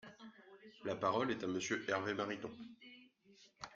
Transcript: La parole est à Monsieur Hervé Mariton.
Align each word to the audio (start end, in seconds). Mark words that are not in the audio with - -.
La 0.83 0.95
parole 0.95 1.29
est 1.29 1.43
à 1.43 1.47
Monsieur 1.47 1.85
Hervé 1.87 2.15
Mariton. 2.15 2.49